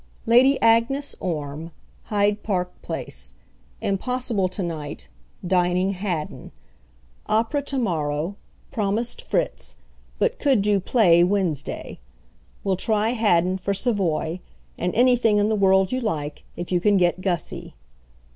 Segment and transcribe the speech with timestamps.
[0.25, 1.69] "Lady Agnes Orme,
[2.05, 3.35] Hyde Park Place.
[3.81, 5.09] Impossible to night,
[5.45, 6.51] dining Haddon.
[7.27, 8.35] Opera to morrow,
[8.71, 9.75] promised Fritz,
[10.17, 11.99] but could do play Wednesday.
[12.63, 14.39] Will try Haddon for Savoy,
[14.75, 17.75] and anything in the world you like, if you can get Gussy.